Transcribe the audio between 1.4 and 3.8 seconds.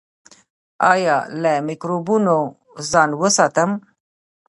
له مکروبونو ځان وساتم؟